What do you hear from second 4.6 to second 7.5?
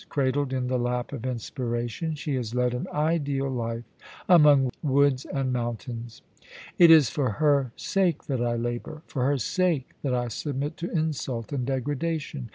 woods and mountains. It is for